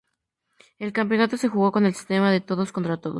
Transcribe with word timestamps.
El 0.79 0.93
campeonato 0.93 1.37
se 1.37 1.47
jugó 1.47 1.71
con 1.71 1.85
el 1.85 1.93
sistema 1.93 2.31
de 2.31 2.41
todos 2.41 2.71
contra 2.71 2.97
todos. 2.97 3.09